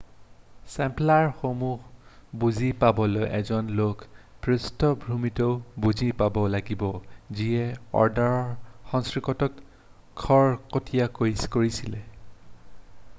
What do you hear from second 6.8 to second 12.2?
যিয়ে অৰ্ডাৰৰ সৃষ্টিটোক খৰতকীয়া কৰিছিল৷